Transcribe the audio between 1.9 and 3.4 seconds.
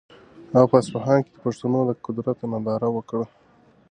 قدرت ننداره وکړه.